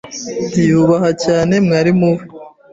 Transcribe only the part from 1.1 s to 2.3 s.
cyane mwarimu we.